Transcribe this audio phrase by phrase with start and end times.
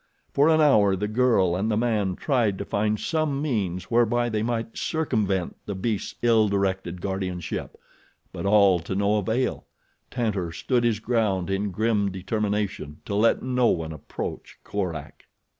[0.33, 4.41] For an hour the girl and the man tried to find some means whereby they
[4.41, 7.77] might circumvent the beast's ill directed guardianship,
[8.33, 9.67] but all to no avail;
[10.09, 15.27] Tantor stood his ground in grim determination to let no one approach Korak.